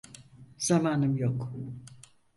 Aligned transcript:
Zamanım 0.57 1.17
yok. 1.17 1.53